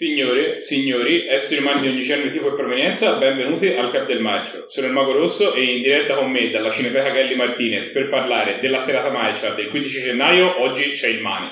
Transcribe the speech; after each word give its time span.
Signore, 0.00 0.62
signori, 0.62 1.26
esseri 1.26 1.60
umani 1.60 1.82
di 1.82 1.88
ogni 1.88 2.00
genere, 2.00 2.30
tipo 2.30 2.48
e 2.48 2.54
provenienza, 2.54 3.18
benvenuti 3.18 3.66
al 3.68 3.92
Cap 3.92 4.06
del 4.06 4.22
Maggio. 4.22 4.66
Sono 4.66 4.86
il 4.86 4.94
Mago 4.94 5.12
Rosso 5.12 5.52
e 5.52 5.62
in 5.62 5.82
diretta 5.82 6.14
con 6.14 6.30
me 6.30 6.48
dalla 6.48 6.70
Cineteca 6.70 7.12
Kelly 7.12 7.34
Martinez 7.34 7.92
per 7.92 8.08
parlare 8.08 8.60
della 8.60 8.78
serata 8.78 9.10
Malcia 9.10 9.52
del 9.52 9.68
15 9.68 10.00
gennaio, 10.00 10.62
oggi 10.62 10.92
c'è 10.92 11.08
il 11.08 11.20
Mani. 11.20 11.50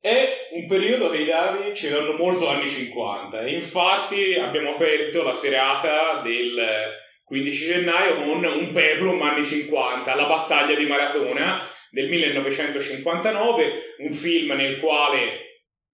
È 0.00 0.46
un 0.52 0.68
periodo 0.68 1.10
che 1.10 1.18
i 1.18 1.24
dati 1.24 1.74
ci 1.74 1.88
danno 1.88 2.12
molto 2.12 2.46
anni 2.46 2.68
50 2.68 3.40
e 3.40 3.54
infatti 3.54 4.34
abbiamo 4.34 4.74
aperto 4.76 5.24
la 5.24 5.32
serata 5.32 6.20
del 6.22 6.94
15 7.24 7.64
gennaio 7.64 8.14
con 8.22 8.44
un 8.44 8.72
peplum 8.72 9.20
anni 9.20 9.44
50, 9.44 10.14
la 10.14 10.26
battaglia 10.26 10.76
di 10.76 10.86
Maratona 10.86 11.68
del 11.90 12.08
1959, 12.08 13.72
un 13.98 14.12
film 14.12 14.52
nel 14.52 14.78
quale 14.78 15.39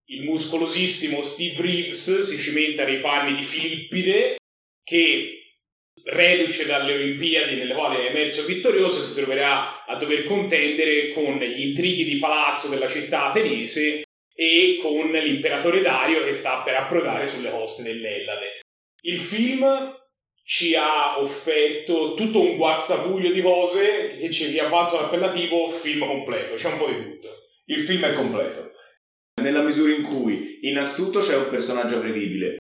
il 0.08 0.22
muscolosissimo 0.22 1.22
Steve 1.22 1.60
Reeves 1.60 2.20
si 2.20 2.38
cimenta 2.38 2.84
nei 2.84 3.00
panni 3.00 3.34
di 3.34 3.42
Filippide 3.42 4.36
che 4.84 5.40
reduce 6.04 6.66
dalle 6.66 6.94
Olimpiadi 6.94 7.56
nelle 7.56 7.74
quali 7.74 7.96
è 7.96 8.10
emerso 8.10 8.44
vittorioso 8.44 9.02
si 9.04 9.14
troverà 9.14 9.84
a 9.84 9.96
dover 9.96 10.24
contendere 10.24 11.12
con 11.12 11.38
gli 11.38 11.60
intrighi 11.60 12.04
di 12.04 12.18
palazzo 12.18 12.68
della 12.68 12.88
città 12.88 13.30
ateniese 13.30 14.04
e 14.32 14.78
con 14.80 15.10
l'imperatore 15.10 15.82
Dario 15.82 16.24
che 16.24 16.32
sta 16.32 16.62
per 16.62 16.74
approdare 16.74 17.26
sulle 17.26 17.50
coste 17.50 17.82
dell'Ellade. 17.82 18.60
Il 19.02 19.18
film 19.18 19.64
ci 20.44 20.76
ha 20.76 21.18
offerto 21.18 22.14
tutto 22.14 22.40
un 22.40 22.56
guazzabuglio 22.56 23.32
di 23.32 23.40
cose 23.40 24.16
che 24.16 24.30
ci 24.30 24.46
riabbazza 24.46 25.00
l'appellativo 25.00 25.68
film 25.68 26.06
completo, 26.06 26.54
c'è 26.54 26.70
un 26.70 26.78
po' 26.78 26.88
di 26.88 27.02
tutto. 27.02 27.28
Il 27.64 27.80
film 27.80 28.04
è 28.04 28.12
completo 28.12 28.66
nella 29.46 29.62
misura 29.62 29.94
in 29.94 30.02
cui 30.02 30.58
innanzitutto 30.62 31.20
c'è 31.20 31.36
un 31.36 31.48
personaggio 31.48 32.00
credibile. 32.00 32.56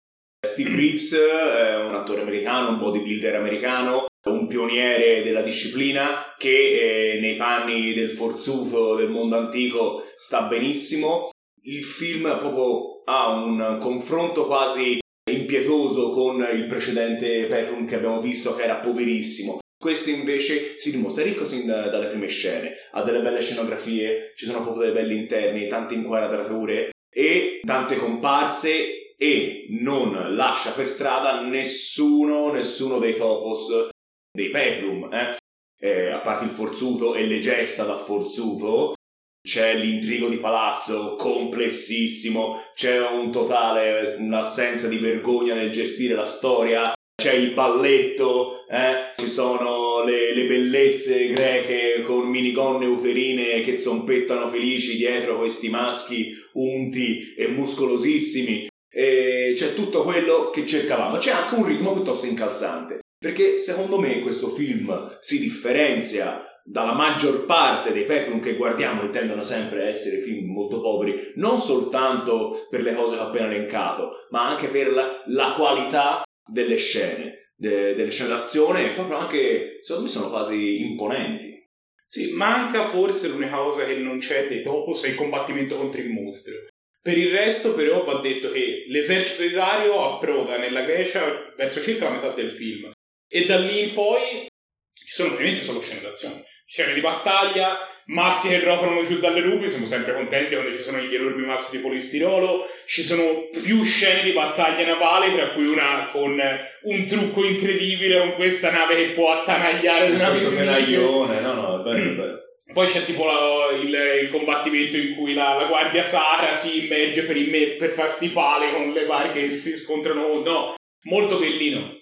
Steve 0.43 0.75
Reeves 0.75 1.13
è 1.13 1.75
un 1.75 1.93
attore 1.93 2.21
americano, 2.21 2.69
un 2.69 2.79
bodybuilder 2.79 3.35
americano, 3.35 4.07
un 4.25 4.47
pioniere 4.47 5.21
della 5.21 5.43
disciplina 5.43 6.33
che 6.39 7.13
eh, 7.13 7.19
nei 7.19 7.35
panni 7.35 7.93
del 7.93 8.09
forzuto 8.09 8.95
del 8.95 9.09
mondo 9.09 9.37
antico 9.37 10.03
sta 10.15 10.47
benissimo. 10.47 11.29
Il 11.63 11.83
film 11.83 12.35
proprio 12.39 13.03
ha 13.05 13.29
un 13.29 13.77
confronto 13.79 14.47
quasi 14.47 14.99
impietoso 15.29 16.13
con 16.13 16.43
il 16.51 16.65
precedente 16.65 17.45
Peplum 17.45 17.85
che 17.85 17.95
abbiamo 17.95 18.21
visto 18.21 18.55
che 18.55 18.63
era 18.63 18.77
poverissimo. 18.77 19.60
Questo 19.81 20.11
invece 20.11 20.77
si 20.77 20.91
dimostra 20.91 21.23
ricco 21.23 21.43
sin 21.43 21.65
dalle 21.65 22.09
prime 22.09 22.27
scene, 22.27 22.75
ha 22.91 23.01
delle 23.01 23.23
belle 23.23 23.41
scenografie, 23.41 24.31
ci 24.35 24.45
sono 24.45 24.61
proprio 24.61 24.83
dei 24.83 24.93
belli 24.93 25.17
interni, 25.17 25.67
tante 25.67 25.95
inquadrature 25.95 26.91
e 27.11 27.61
tante 27.65 27.95
comparse 27.95 29.15
e 29.17 29.65
non 29.69 30.35
lascia 30.35 30.73
per 30.73 30.87
strada 30.87 31.41
nessuno, 31.41 32.51
nessuno 32.51 32.99
dei 32.99 33.15
topos 33.15 33.89
dei 34.31 34.49
peplum, 34.51 35.11
eh? 35.11 35.37
Eh, 35.79 36.11
a 36.11 36.19
parte 36.19 36.45
il 36.45 36.51
forzuto 36.51 37.15
e 37.15 37.25
le 37.25 37.39
gesta 37.39 37.83
da 37.83 37.97
forzuto, 37.97 38.93
c'è 39.41 39.73
l'intrigo 39.73 40.29
di 40.29 40.37
palazzo 40.37 41.15
complessissimo, 41.15 42.61
c'è 42.75 42.99
un 43.09 43.31
totale, 43.31 44.15
un'assenza 44.19 44.87
di 44.87 44.97
vergogna 44.97 45.55
nel 45.55 45.71
gestire 45.71 46.13
la 46.13 46.27
storia, 46.27 46.93
c'è 47.21 47.33
il 47.33 47.51
balletto, 47.51 48.65
eh? 48.67 49.13
ci 49.15 49.29
sono 49.29 50.03
le, 50.03 50.33
le, 50.33 50.47
bellezze 50.47 51.27
greche 51.27 52.01
con 52.03 52.27
minigonne 52.27 52.87
uterine 52.87 53.61
che 53.61 53.77
zompettano 53.77 54.49
felici 54.49 54.97
dietro 54.97 55.37
questi 55.37 55.69
maschi 55.69 56.33
unti 56.53 57.35
e 57.37 57.49
muscolosissimi. 57.49 58.69
E 58.89 59.53
c'è 59.55 59.75
tutto 59.75 60.01
quello 60.01 60.49
che 60.49 60.65
cercavamo. 60.65 61.19
C'è 61.19 61.29
anche 61.31 61.55
un 61.55 61.67
ritmo 61.67 61.93
piuttosto 61.93 62.25
incalzante. 62.25 63.01
Perché 63.19 63.55
secondo 63.55 63.99
me 63.99 64.21
questo 64.21 64.49
film 64.49 65.15
si 65.19 65.39
differenzia 65.39 66.43
dalla 66.63 66.93
maggior 66.93 67.45
parte 67.45 67.93
dei 67.93 68.03
peplum 68.03 68.39
che 68.39 68.55
guardiamo 68.55 69.01
che 69.01 69.11
tendono 69.11 69.43
sempre 69.43 69.83
a 69.83 69.89
essere 69.89 70.23
film 70.23 70.51
molto 70.51 70.81
poveri, 70.81 71.33
non 71.35 71.59
soltanto 71.59 72.65
per 72.69 72.81
le 72.81 72.95
cose 72.95 73.15
che 73.15 73.21
ho 73.21 73.27
appena 73.27 73.45
elencato, 73.45 74.25
ma 74.31 74.47
anche 74.47 74.67
per 74.67 74.91
la, 74.91 75.21
la 75.27 75.53
qualità 75.55 76.23
delle 76.45 76.77
scene, 76.77 77.51
de, 77.55 77.93
delle 77.93 78.11
scene 78.11 78.29
d'azione 78.29 78.93
proprio 78.93 79.17
anche, 79.17 79.79
secondo 79.81 80.07
me, 80.07 80.13
sono 80.13 80.29
quasi 80.29 80.81
imponenti. 80.81 81.59
Sì, 82.05 82.33
manca 82.33 82.83
forse 82.83 83.29
l'unica 83.29 83.55
cosa 83.55 83.85
che 83.85 83.95
non 83.95 84.19
c'è 84.19 84.47
dei 84.47 84.61
Topos 84.61 85.05
è 85.05 85.09
il 85.09 85.15
combattimento 85.15 85.77
contro 85.77 86.01
il 86.01 86.09
mostro. 86.09 86.53
Per 87.01 87.17
il 87.17 87.31
resto, 87.31 87.73
però, 87.73 88.03
va 88.03 88.19
detto 88.19 88.51
che 88.51 88.85
l'esercito 88.87 89.43
di 89.43 89.51
Dario 89.51 90.15
approda 90.15 90.57
nella 90.57 90.83
Grecia 90.83 91.53
verso 91.55 91.81
circa 91.81 92.05
la 92.05 92.15
metà 92.15 92.33
del 92.33 92.51
film. 92.51 92.91
E 93.27 93.45
da 93.45 93.57
lì 93.57 93.83
in 93.83 93.93
poi 93.93 94.47
ci 94.93 95.13
sono 95.13 95.33
ovviamente 95.33 95.61
solo 95.61 95.81
scene 95.81 96.01
d'azione. 96.01 96.43
Scene 96.65 96.93
di 96.93 96.99
battaglia, 97.01 97.79
massi 98.05 98.49
che 98.49 98.63
rotolano 98.63 99.03
giù 99.03 99.19
dalle 99.19 99.41
rupi, 99.41 99.69
siamo 99.69 99.85
sempre 99.85 100.13
contenti 100.13 100.55
quando 100.55 100.75
ci 100.75 100.81
sono 100.81 100.99
gli 100.99 101.13
enormi 101.13 101.45
massi 101.45 101.77
di 101.77 101.83
polistirolo, 101.83 102.65
ci 102.85 103.03
sono 103.03 103.47
più 103.63 103.83
scene 103.83 104.23
di 104.23 104.31
battaglia 104.31 104.85
navale, 104.85 105.33
tra 105.33 105.51
cui 105.51 105.67
una 105.67 106.09
con 106.11 106.39
un 106.83 107.05
trucco 107.05 107.45
incredibile 107.45 108.19
con 108.19 108.33
questa 108.35 108.71
nave 108.71 108.95
che 108.95 109.11
può 109.11 109.31
attanagliare 109.31 110.09
le 110.09 110.17
navi. 110.17 110.39
Questo 110.39 110.55
tenaglione, 110.55 111.39
no 111.41 111.53
no, 111.53 111.79
è 111.79 111.83
bello, 111.83 112.11
è 112.11 112.15
bello. 112.15 112.39
Poi 112.73 112.87
c'è 112.87 113.03
tipo 113.03 113.25
la, 113.25 113.75
il, 113.75 113.93
il, 114.23 114.29
combattimento 114.29 114.95
in 114.95 115.15
cui 115.15 115.33
la, 115.33 115.55
la 115.55 115.65
guardia 115.65 116.03
Sara 116.03 116.53
si 116.53 116.85
immerge 116.85 117.23
per, 117.23 117.35
imme, 117.35 117.71
per 117.71 117.89
far 117.89 118.09
stipale 118.09 118.71
con 118.71 118.91
le 118.91 119.05
varie 119.05 119.33
che 119.33 119.53
si 119.53 119.75
scontrano. 119.75 120.41
No, 120.41 120.75
molto 121.03 121.37
bellino. 121.37 121.99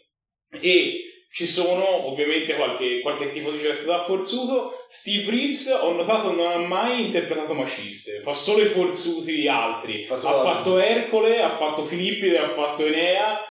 E 0.61 1.08
ci 1.31 1.45
sono 1.45 2.07
ovviamente 2.07 2.55
qualche, 2.55 3.01
qualche 3.01 3.29
tipo 3.29 3.51
di 3.51 3.59
gesto 3.59 3.91
da 3.91 4.03
forzuto. 4.03 4.83
Steve 4.87 5.29
Reeves, 5.29 5.67
ho 5.81 5.91
notato, 5.91 6.31
non 6.31 6.51
ha 6.51 6.57
mai 6.57 7.05
interpretato 7.05 7.53
maciste, 7.53 8.21
fa 8.21 8.33
solo 8.33 8.63
i 8.63 8.67
forzuti 8.67 9.35
di 9.35 9.47
altri. 9.47 10.07
Ha 10.09 10.15
fatto 10.15 10.79
Ercole, 10.79 11.41
ha 11.41 11.49
fatto 11.49 11.83
Filippide, 11.83 12.39
ha 12.39 12.49
fatto 12.49 12.85
Enea, 12.85 13.45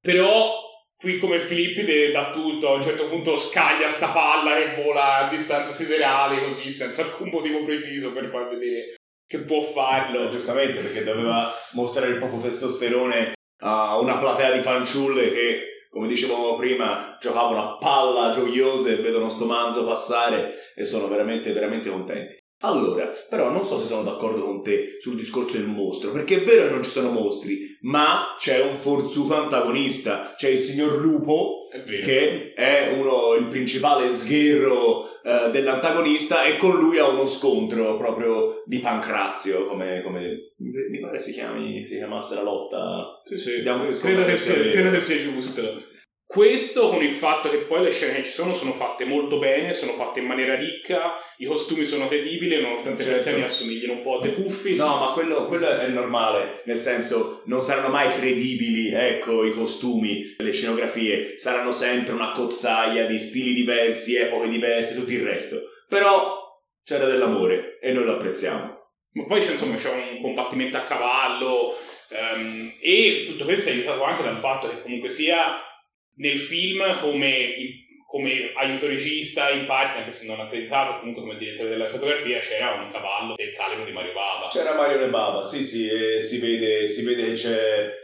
però 0.00 0.62
qui 0.96 1.18
come 1.18 1.40
Filippide 1.40 2.12
dà 2.12 2.30
tutto, 2.30 2.68
a 2.68 2.74
un 2.74 2.82
certo 2.82 3.08
punto 3.08 3.36
scaglia 3.36 3.90
sta 3.90 4.08
palla 4.08 4.56
che 4.56 4.82
vola 4.82 5.26
a 5.26 5.28
distanza 5.28 5.72
siderale 5.72 6.42
così, 6.44 6.70
senza 6.70 7.02
alcun 7.02 7.30
motivo 7.30 7.64
preciso 7.64 8.12
per 8.12 8.30
far 8.30 8.48
vedere 8.48 8.94
che 9.26 9.40
può 9.40 9.60
farlo. 9.60 10.26
Eh, 10.26 10.28
giustamente, 10.28 10.78
perché 10.78 11.02
doveva 11.02 11.52
mostrare 11.72 12.12
il 12.12 12.18
proprio 12.18 12.40
testosterone 12.40 13.32
a 13.62 13.98
una 13.98 14.18
platea 14.18 14.52
di 14.52 14.60
fanciulle 14.60 15.32
che 15.32 15.73
come 15.94 16.08
dicevamo 16.08 16.56
prima, 16.56 17.16
giocavano 17.20 17.60
a 17.60 17.76
palla 17.78 18.32
gioiose 18.32 18.98
e 18.98 19.00
vedono 19.00 19.28
sto 19.28 19.46
manzo 19.46 19.86
passare 19.86 20.52
e 20.74 20.84
sono 20.84 21.06
veramente, 21.06 21.52
veramente 21.52 21.88
contenti. 21.88 22.43
Allora, 22.64 23.12
però 23.28 23.50
non 23.50 23.62
so 23.62 23.78
se 23.78 23.86
sono 23.86 24.02
d'accordo 24.02 24.42
con 24.42 24.62
te 24.62 24.96
sul 24.98 25.16
discorso 25.16 25.58
del 25.58 25.66
mostro, 25.66 26.12
perché 26.12 26.36
è 26.36 26.44
vero 26.44 26.66
che 26.66 26.72
non 26.72 26.82
ci 26.82 26.88
sono 26.88 27.10
mostri, 27.10 27.76
ma 27.82 28.36
c'è 28.38 28.62
un 28.62 28.74
forzuto 28.74 29.34
antagonista, 29.34 30.32
c'è 30.34 30.48
il 30.48 30.60
signor 30.60 30.98
Lupo, 30.98 31.68
è 31.70 32.00
che 32.00 32.54
è 32.54 32.96
uno, 32.98 33.34
il 33.34 33.48
principale 33.48 34.08
sgherro 34.08 35.00
uh, 35.00 35.50
dell'antagonista 35.50 36.44
e 36.44 36.56
con 36.56 36.78
lui 36.78 36.96
ha 36.98 37.06
uno 37.06 37.26
scontro 37.26 37.98
proprio 37.98 38.62
di 38.64 38.78
pancrazio, 38.78 39.66
come, 39.66 40.00
come 40.02 40.52
mi 40.56 41.00
pare 41.00 41.18
si, 41.18 41.32
chiami, 41.32 41.84
si 41.84 41.96
chiamasse 41.96 42.36
la 42.36 42.42
lotta. 42.44 43.22
Sì, 43.28 43.36
sì. 43.36 43.62
Credo 43.62 44.24
che, 44.24 44.36
sia, 44.38 44.70
credo 44.70 44.90
che 44.90 45.00
sia 45.00 45.22
giusto. 45.22 45.92
Questo 46.34 46.88
con 46.88 47.00
il 47.00 47.12
fatto 47.12 47.48
che 47.48 47.58
poi 47.58 47.84
le 47.84 47.92
scene 47.92 48.16
che 48.16 48.24
ci 48.24 48.32
sono 48.32 48.52
sono 48.52 48.72
fatte 48.72 49.04
molto 49.04 49.38
bene, 49.38 49.72
sono 49.72 49.92
fatte 49.92 50.18
in 50.18 50.26
maniera 50.26 50.56
ricca, 50.56 51.14
i 51.36 51.44
costumi 51.44 51.84
sono 51.84 52.08
credibili 52.08 52.60
nonostante 52.60 53.04
certo. 53.04 53.12
gli 53.12 53.18
anziani 53.18 53.42
assomiglino 53.44 53.92
un 53.92 54.02
po' 54.02 54.18
a 54.18 54.20
dei 54.20 54.32
puffi. 54.32 54.74
No, 54.74 54.98
ma 54.98 55.12
quello, 55.12 55.46
quello, 55.46 55.68
è 55.68 55.86
normale, 55.86 56.62
nel 56.64 56.80
senso 56.80 57.42
non 57.44 57.60
saranno 57.60 57.86
mai 57.86 58.10
credibili, 58.18 58.92
ecco, 58.92 59.44
i 59.44 59.54
costumi, 59.54 60.34
le 60.36 60.50
scenografie, 60.50 61.38
saranno 61.38 61.70
sempre 61.70 62.14
una 62.14 62.32
cozzaia 62.32 63.06
di 63.06 63.20
stili 63.20 63.54
diversi, 63.54 64.16
epoche 64.16 64.48
diverse, 64.48 64.96
tutto 64.96 65.12
il 65.12 65.22
resto. 65.22 65.56
Però 65.88 66.60
c'era 66.82 67.06
dell'amore 67.06 67.78
e 67.80 67.92
noi 67.92 68.06
lo 68.06 68.14
apprezziamo. 68.14 68.88
Ma 69.12 69.24
poi 69.26 69.40
c'è, 69.40 69.52
insomma, 69.52 69.76
c'è 69.76 69.92
un 69.92 70.20
combattimento 70.20 70.78
a 70.78 70.80
cavallo 70.80 71.76
um, 72.10 72.72
e 72.80 73.22
tutto 73.28 73.44
questo 73.44 73.68
è 73.68 73.72
aiutato 73.72 74.02
anche 74.02 74.24
dal 74.24 74.38
fatto 74.38 74.68
che 74.68 74.82
comunque 74.82 75.08
sia 75.08 75.60
nel 76.16 76.38
film 76.38 77.00
come, 77.00 77.54
come 78.06 78.52
aiuto 78.54 78.86
regista 78.86 79.50
in 79.50 79.66
parte, 79.66 79.98
anche 79.98 80.10
se 80.10 80.26
non 80.26 80.40
accreditato, 80.40 80.98
comunque 80.98 81.22
come 81.22 81.36
direttore 81.36 81.70
della 81.70 81.88
fotografia, 81.88 82.38
c'era 82.40 82.72
un 82.72 82.90
cavallo 82.90 83.34
del 83.34 83.54
calibro 83.54 83.84
di 83.84 83.92
Mario 83.92 84.12
Bava. 84.12 84.48
C'era 84.50 84.74
Mario 84.74 85.08
Bava, 85.08 85.42
sì, 85.42 85.64
sì, 85.64 85.88
si 86.20 86.38
vede, 86.40 86.88
si 86.88 87.04
vede 87.04 87.32
c'è 87.32 88.02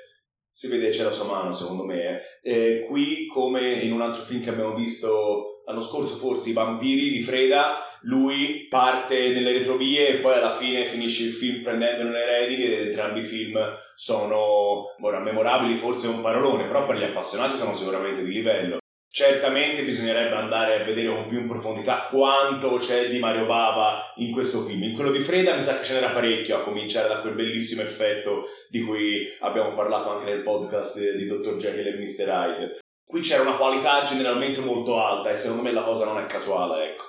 si 0.52 0.66
vede 0.66 0.90
c'è 0.90 1.04
la 1.04 1.12
sua 1.12 1.26
mano 1.26 1.52
secondo 1.52 1.84
me 1.84 2.20
eh. 2.42 2.84
qui 2.88 3.26
come 3.26 3.74
in 3.74 3.92
un 3.92 4.02
altro 4.02 4.24
film 4.24 4.42
che 4.42 4.50
abbiamo 4.50 4.74
visto 4.74 5.59
l'anno 5.70 5.80
scorso 5.80 6.16
forse, 6.16 6.50
I 6.50 6.52
vampiri 6.52 7.10
di 7.10 7.22
Freda, 7.22 7.78
lui 8.02 8.66
parte 8.68 9.28
nelle 9.28 9.52
retrovie 9.52 10.08
e 10.08 10.14
poi 10.16 10.34
alla 10.34 10.52
fine 10.52 10.86
finisce 10.86 11.24
il 11.24 11.32
film 11.32 11.62
prendendone 11.62 12.10
le 12.10 12.26
redini 12.26 12.64
ed 12.64 12.86
entrambi 12.88 13.20
i 13.20 13.24
film 13.24 13.58
sono 13.94 14.96
ora, 15.00 15.20
memorabili, 15.20 15.76
forse 15.76 16.08
è 16.08 16.10
un 16.10 16.20
parolone, 16.20 16.66
però 16.66 16.86
per 16.86 16.96
gli 16.96 17.04
appassionati 17.04 17.56
sono 17.56 17.74
sicuramente 17.74 18.24
di 18.24 18.32
livello. 18.32 18.78
Certamente 19.12 19.82
bisognerebbe 19.82 20.36
andare 20.36 20.80
a 20.80 20.84
vedere 20.84 21.08
con 21.08 21.26
più 21.26 21.40
in 21.40 21.48
profondità 21.48 22.06
quanto 22.08 22.78
c'è 22.78 23.08
di 23.08 23.18
Mario 23.18 23.44
Bava 23.44 24.12
in 24.16 24.30
questo 24.30 24.60
film. 24.60 24.84
In 24.84 24.94
quello 24.94 25.10
di 25.10 25.18
Freda 25.18 25.56
mi 25.56 25.62
sa 25.62 25.78
che 25.78 25.84
ce 25.84 25.94
n'era 25.94 26.10
parecchio, 26.10 26.56
a 26.56 26.62
cominciare 26.62 27.08
da 27.08 27.20
quel 27.20 27.34
bellissimo 27.34 27.82
effetto 27.82 28.44
di 28.70 28.80
cui 28.82 29.26
abbiamo 29.40 29.74
parlato 29.74 30.10
anche 30.10 30.30
nel 30.30 30.42
podcast 30.42 31.16
di 31.16 31.26
Dr. 31.26 31.56
Jekyll 31.56 31.86
e 31.86 31.98
Mr. 31.98 32.28
Hyde. 32.28 32.78
Qui 33.10 33.22
c'era 33.22 33.42
una 33.42 33.56
qualità 33.56 34.04
generalmente 34.04 34.60
molto 34.60 35.02
alta 35.02 35.30
e 35.30 35.34
secondo 35.34 35.64
me 35.64 35.72
la 35.72 35.82
cosa 35.82 36.04
non 36.04 36.22
è 36.22 36.26
casuale, 36.26 36.90
ecco. 36.90 37.04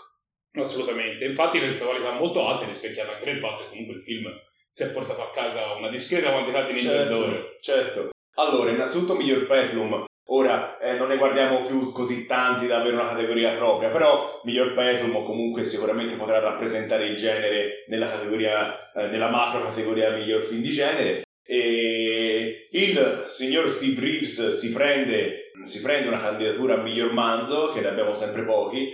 Assolutamente, 0.53 1.25
infatti 1.25 1.59
questa 1.59 1.85
qualità 1.85 2.13
molto 2.13 2.47
alta 2.47 2.65
è 2.65 2.67
rispecchiata 2.67 3.11
anche 3.11 3.25
nel 3.25 3.39
fatto 3.39 3.65
che 3.65 3.69
comunque 3.69 3.95
il 3.97 4.01
film 4.01 4.25
si 4.67 4.81
è 4.81 4.91
portato 4.93 5.21
a 5.21 5.31
casa 5.31 5.75
una 5.75 5.89
discreta 5.89 6.31
quantità 6.31 6.65
di 6.65 6.79
Certo, 6.79 7.57
certo. 7.61 8.09
Allora, 8.35 8.71
innanzitutto 8.71 9.13
miglior 9.13 9.45
Peplum, 9.45 10.05
Ora 10.33 10.79
eh, 10.79 10.97
non 10.97 11.09
ne 11.09 11.17
guardiamo 11.17 11.65
più 11.65 11.91
così 11.91 12.25
tanti 12.25 12.65
da 12.65 12.79
avere 12.79 12.95
una 12.95 13.09
categoria 13.09 13.53
propria, 13.55 13.89
però 13.89 14.39
miglior 14.45 14.73
Peplum 14.73 15.25
comunque 15.25 15.65
sicuramente 15.65 16.15
potrà 16.15 16.39
rappresentare 16.39 17.07
il 17.07 17.17
genere 17.17 17.83
nella 17.89 18.09
categoria, 18.09 18.91
eh, 18.93 19.07
nella 19.07 19.29
macro 19.29 19.61
categoria 19.61 20.11
miglior 20.11 20.43
film 20.43 20.61
di 20.61 20.71
genere. 20.71 21.23
E 21.43 22.69
il 22.71 23.25
signor 23.27 23.69
Steve 23.69 23.99
Reeves 23.99 24.49
si 24.57 24.71
prende, 24.71 25.40
si 25.63 25.81
prende 25.81 26.07
una 26.07 26.21
candidatura 26.21 26.75
a 26.75 26.81
miglior 26.81 27.13
manzo, 27.13 27.71
che 27.71 27.81
ne 27.81 27.87
abbiamo 27.87 28.13
sempre 28.13 28.43
pochi. 28.43 28.91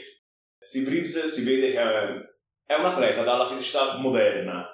Steve 0.59 0.89
Reeves 0.89 1.25
si 1.25 1.43
vede 1.43 1.71
che 1.71 1.79
è 1.79 2.75
un 2.75 2.85
atleta 2.85 3.23
dalla 3.23 3.47
fisicità 3.47 3.97
moderna, 3.97 4.67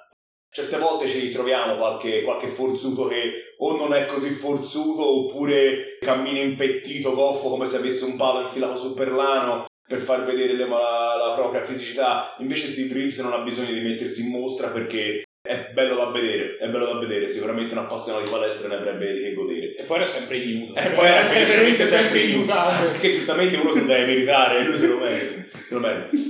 certe 0.54 0.78
volte 0.78 1.08
ci 1.08 1.18
ritroviamo 1.18 1.74
qualche, 1.74 2.22
qualche, 2.22 2.46
forzuto 2.46 3.06
che 3.06 3.54
o 3.58 3.76
non 3.76 3.92
è 3.92 4.06
così 4.06 4.30
forzuto 4.30 5.26
oppure 5.26 5.98
cammina 6.00 6.38
impettito, 6.38 7.12
goffo 7.12 7.48
come 7.48 7.66
se 7.66 7.78
avesse 7.78 8.04
un 8.04 8.16
palo 8.16 8.42
infilato 8.42 8.78
sul 8.78 8.94
perlano 8.94 9.66
per 9.84 10.00
far 10.00 10.24
vedere 10.24 10.56
la, 10.56 10.66
la, 10.66 11.34
propria 11.36 11.64
fisicità. 11.64 12.36
Invece 12.38 12.68
Steve 12.68 12.94
Reeves 12.94 13.18
non 13.18 13.32
ha 13.32 13.38
bisogno 13.38 13.72
di 13.72 13.80
mettersi 13.80 14.26
in 14.26 14.30
mostra 14.30 14.68
perché 14.68 15.23
è 15.46 15.72
bello 15.74 15.96
da 15.96 16.06
vedere, 16.06 16.56
è 16.56 16.68
bello 16.68 16.86
da 16.86 16.98
vedere, 16.98 17.28
sicuramente 17.28 17.74
un 17.74 17.80
appassionato 17.80 18.24
di 18.24 18.30
palestra 18.30 18.68
ne 18.68 18.76
avrebbe 18.76 19.12
di 19.12 19.20
che 19.20 19.34
godere. 19.34 19.76
E 19.76 19.82
poi 19.82 19.98
era 19.98 20.06
sempre 20.06 20.38
ignudo. 20.38 20.74
E 20.74 20.88
poi 20.88 21.06
era 21.06 21.20
felicemente 21.28 21.84
sempre 21.84 22.20
ignudo. 22.20 22.54
Perché 22.92 23.12
giustamente 23.12 23.56
uno 23.58 23.70
se 23.70 23.80
lo 23.80 23.86
deve 23.86 24.06
meritare, 24.06 24.64
lui 24.64 24.78
se 24.78 24.86
lo 24.86 24.96
merita. 24.96 25.42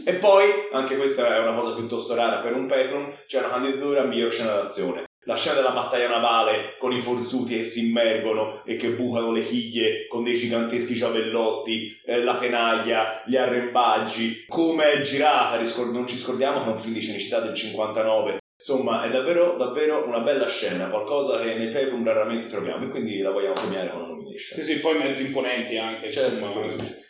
E 0.05 0.15
poi, 0.15 0.47
anche 0.73 0.97
questa 0.97 1.37
è 1.37 1.39
una 1.39 1.53
cosa 1.53 1.77
piuttosto 1.77 2.15
rara 2.15 2.41
per 2.41 2.55
un 2.55 2.67
Peplum, 2.67 3.09
c'è 3.27 3.39
una 3.39 3.51
candidatura 3.51 4.03
a 4.03 4.05
miglior 4.05 4.33
scena 4.33 4.55
d'azione. 4.55 5.05
La 5.27 5.37
scena 5.37 5.57
della 5.57 5.71
battaglia 5.71 6.09
navale 6.09 6.75
con 6.79 6.93
i 6.93 7.01
forzuti 7.01 7.57
che 7.57 7.65
si 7.65 7.89
immergono 7.89 8.63
e 8.65 8.77
che 8.77 8.91
bucano 8.91 9.33
le 9.33 9.45
chiglie 9.45 10.07
con 10.09 10.23
dei 10.23 10.37
giganteschi 10.37 10.95
giavellotti, 10.95 12.01
eh, 12.05 12.23
la 12.23 12.37
tenaglia, 12.37 13.23
gli 13.25 13.37
arrembaggi, 13.37 14.45
come 14.49 14.93
è 14.93 15.03
girata, 15.03 15.63
non 15.91 16.07
ci 16.07 16.17
scordiamo 16.17 16.63
che 16.63 16.67
è 16.67 16.73
un 16.73 16.79
film 16.79 16.95
di 16.95 17.03
cinicità 17.03 17.41
del 17.41 17.55
59. 17.55 18.43
Insomma, 18.57 19.05
è 19.05 19.11
davvero, 19.11 19.57
davvero 19.57 20.07
una 20.07 20.21
bella 20.21 20.49
scena, 20.49 20.89
qualcosa 20.89 21.43
che 21.43 21.55
nei 21.55 21.71
Peplum 21.71 22.05
raramente 22.05 22.49
troviamo 22.49 22.87
e 22.87 22.89
quindi 22.89 23.19
la 23.19 23.31
vogliamo 23.31 23.55
premiare 23.55 23.91
con 23.91 23.99
una 24.01 24.09
nomination. 24.09 24.59
Sì, 24.59 24.65
sì, 24.65 24.81
poi 24.81 24.97
mezzi 24.97 25.27
imponenti 25.27 25.77
anche, 25.77 26.11
certo, 26.11 26.45
insomma. 26.45 27.03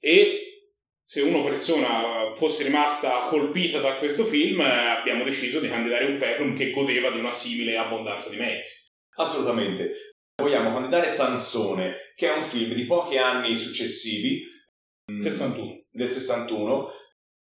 E 0.00 0.44
se 1.02 1.22
una 1.22 1.42
persona 1.42 2.34
fosse 2.34 2.64
rimasta 2.64 3.28
colpita 3.28 3.78
da 3.80 3.98
questo 3.98 4.24
film, 4.24 4.60
eh, 4.60 4.98
abbiamo 4.98 5.22
deciso 5.22 5.60
di 5.60 5.68
candidare 5.68 6.06
un 6.06 6.18
Peplum 6.18 6.56
che 6.56 6.70
godeva 6.70 7.10
di 7.10 7.18
una 7.18 7.32
simile 7.32 7.76
abbondanza 7.76 8.30
di 8.30 8.36
mezzi. 8.36 8.90
Assolutamente. 9.16 10.14
Vogliamo 10.36 10.72
candidare 10.72 11.08
Sansone, 11.08 11.96
che 12.16 12.32
è 12.32 12.36
un 12.36 12.42
film 12.42 12.74
di 12.74 12.84
pochi 12.84 13.16
anni 13.16 13.56
successivi, 13.56 14.42
61. 15.18 15.64
Mm, 15.64 15.76
del 15.90 16.08
61, 16.08 16.90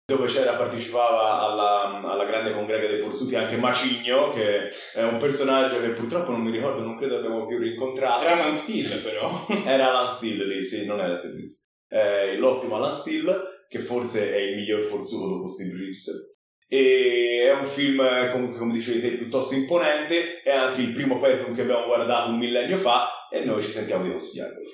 dove 0.10 0.28
c'era, 0.28 0.54
partecipava 0.54 1.40
alla, 1.40 2.02
alla, 2.04 2.26
grande 2.26 2.52
congrega 2.52 2.88
dei 2.88 3.00
Forzuti 3.00 3.36
anche 3.36 3.58
Macigno, 3.58 4.32
che 4.34 4.70
è 4.94 5.04
un 5.04 5.18
personaggio 5.18 5.80
che 5.80 5.90
purtroppo 5.90 6.32
non 6.32 6.42
mi 6.42 6.52
ricordo, 6.52 6.82
non 6.82 6.98
credo 6.98 7.18
abbiamo 7.18 7.46
più 7.46 7.60
rincontrato. 7.60 8.24
Era 8.24 8.34
Alan 8.34 8.56
Steele 8.56 8.98
però. 8.98 9.46
era 9.66 9.90
Alan 9.90 10.10
Steele 10.10 10.46
lì, 10.46 10.64
sì, 10.64 10.86
non 10.86 11.00
era 11.00 11.16
Steve 11.16 11.46
eh, 11.90 12.38
l'ottimo 12.38 12.76
Alan 12.76 12.94
Steele, 12.94 13.66
che 13.68 13.80
forse 13.80 14.34
è 14.34 14.38
il 14.38 14.56
miglior 14.56 14.82
forzuto 14.82 15.28
dopo 15.28 15.48
Steve 15.48 15.78
Reeves. 15.78 16.38
E 16.68 17.46
è 17.48 17.54
un 17.54 17.66
film, 17.66 18.04
comunque, 18.32 18.60
come 18.60 18.74
dicevi 18.74 19.02
te, 19.02 19.12
piuttosto 19.12 19.54
imponente. 19.54 20.42
È 20.42 20.52
anche 20.52 20.82
il 20.82 20.92
primo 20.92 21.20
Peplum 21.20 21.56
che 21.56 21.62
abbiamo 21.62 21.86
guardato 21.86 22.32
un 22.32 22.38
millennio 22.38 22.78
fa 22.78 23.28
e 23.32 23.44
noi 23.44 23.62
ci 23.64 23.72
sentiamo 23.72 24.04
di 24.04 24.10
consigliarvelo. 24.10 24.70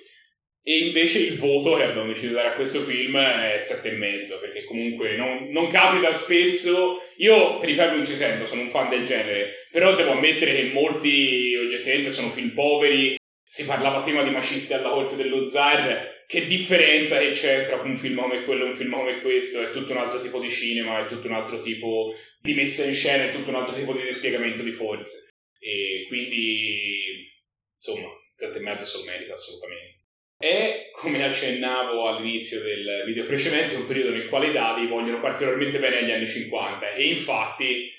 E 0.67 0.79
invece 0.79 1.19
il 1.19 1.37
voto 1.37 1.75
che 1.75 1.83
abbiamo 1.83 2.07
deciso 2.07 2.29
di 2.29 2.33
dare 2.33 2.47
a 2.47 2.55
questo 2.55 2.79
film 2.79 3.15
è 3.19 3.55
7,5 3.57 4.39
perché 4.41 4.63
comunque 4.63 5.15
non, 5.15 5.49
non, 5.51 5.67
capita 5.69 6.11
spesso. 6.11 7.03
Io 7.17 7.59
per 7.59 7.69
i 7.69 7.75
Peplum 7.75 8.03
ci 8.03 8.15
sento, 8.15 8.47
sono 8.47 8.61
un 8.61 8.71
fan 8.71 8.89
del 8.89 9.05
genere, 9.05 9.67
però 9.71 9.93
devo 9.93 10.13
ammettere 10.13 10.55
che 10.55 10.71
molti 10.73 11.55
oggettivamente 11.55 12.09
sono 12.09 12.29
film 12.29 12.49
poveri. 12.53 13.15
Si 13.43 13.65
parlava 13.67 14.01
prima 14.01 14.23
di 14.23 14.31
Macisti 14.31 14.73
alla 14.73 14.89
corte 14.89 15.15
dello 15.15 15.45
zar 15.45 16.15
che 16.27 16.47
differenza 16.47 17.19
che 17.19 17.33
c'è 17.33 17.65
tra 17.65 17.79
un 17.81 17.95
film 17.95 18.19
come 18.19 18.43
quello 18.43 18.65
e 18.65 18.69
un 18.69 18.75
film 18.75 18.93
come 18.93 19.21
questo? 19.21 19.61
È 19.61 19.71
tutto 19.71 19.91
un 19.91 19.99
altro 19.99 20.19
tipo 20.19 20.39
di 20.39 20.49
cinema, 20.49 21.05
è 21.05 21.07
tutto 21.07 21.27
un 21.27 21.33
altro 21.33 21.61
tipo 21.61 22.15
di 22.41 22.55
messa 22.55 22.85
in 22.85 22.95
scena, 22.95 23.25
è 23.25 23.31
tutto 23.31 23.49
un 23.49 23.55
altro 23.55 23.75
tipo 23.75 23.93
di 23.93 24.01
dispiegamento 24.01 24.63
di 24.63 24.71
forze. 24.71 25.29
E 25.59 26.05
quindi, 26.07 27.31
insomma, 27.75 28.07
7,5 28.35 28.77
se 28.77 28.97
lo 28.97 29.03
merita 29.05 29.33
assolutamente. 29.33 29.94
È, 30.37 30.91
come 30.93 31.23
accennavo 31.23 32.07
all'inizio 32.07 32.61
del 32.61 33.03
video 33.05 33.25
precedente, 33.25 33.75
un 33.75 33.85
periodo 33.85 34.11
nel 34.11 34.27
quale 34.27 34.47
i 34.47 34.51
dadi 34.51 34.85
vogliono 34.85 35.21
particolarmente 35.21 35.79
bene 35.79 35.99
agli 35.99 36.11
anni 36.11 36.27
50 36.27 36.91
e 36.91 37.07
infatti 37.07 37.89